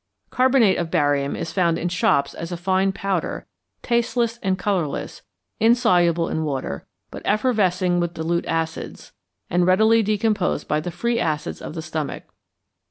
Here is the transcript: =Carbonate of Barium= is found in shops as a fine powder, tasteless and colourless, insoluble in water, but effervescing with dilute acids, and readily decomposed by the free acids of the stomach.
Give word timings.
=Carbonate 0.31 0.79
of 0.79 0.89
Barium= 0.89 1.35
is 1.35 1.53
found 1.53 1.77
in 1.77 1.87
shops 1.87 2.33
as 2.33 2.51
a 2.51 2.57
fine 2.57 2.91
powder, 2.91 3.45
tasteless 3.83 4.39
and 4.41 4.57
colourless, 4.57 5.21
insoluble 5.59 6.27
in 6.27 6.43
water, 6.43 6.87
but 7.11 7.21
effervescing 7.23 7.99
with 7.99 8.15
dilute 8.15 8.47
acids, 8.47 9.11
and 9.47 9.67
readily 9.67 10.01
decomposed 10.01 10.67
by 10.67 10.79
the 10.79 10.89
free 10.89 11.19
acids 11.19 11.61
of 11.61 11.75
the 11.75 11.83
stomach. 11.83 12.23